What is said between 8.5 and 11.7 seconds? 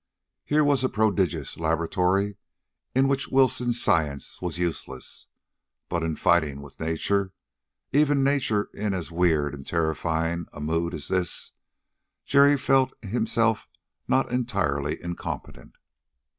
in as weird and terrifying a mood as this